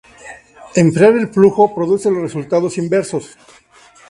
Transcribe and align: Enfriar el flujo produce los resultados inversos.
Enfriar 0.73 1.11
el 1.13 1.27
flujo 1.31 1.75
produce 1.75 2.09
los 2.09 2.23
resultados 2.23 2.75
inversos. 2.79 3.37